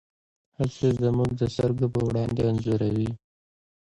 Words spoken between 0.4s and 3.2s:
هڅې زموږ د سترګو په وړاندې انځوروي.